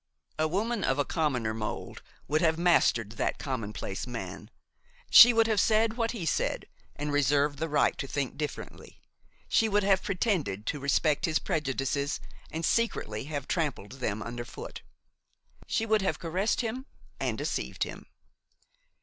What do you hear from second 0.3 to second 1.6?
A woman of a commoner